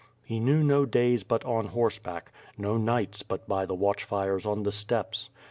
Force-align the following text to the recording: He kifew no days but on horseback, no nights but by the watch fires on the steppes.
He 0.23 0.39
kifew 0.39 0.63
no 0.65 0.87
days 0.87 1.21
but 1.21 1.43
on 1.45 1.67
horseback, 1.67 2.31
no 2.57 2.75
nights 2.75 3.21
but 3.21 3.47
by 3.47 3.67
the 3.67 3.75
watch 3.75 4.03
fires 4.03 4.47
on 4.47 4.63
the 4.63 4.71
steppes. 4.71 5.29